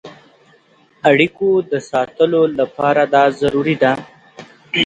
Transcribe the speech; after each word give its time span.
اړیکو 1.09 1.49
د 1.71 1.73
ساتلو 1.91 2.41
لپاره 2.59 3.03
دا 3.15 3.23
ضروري 3.39 3.75
ده. 3.83 3.93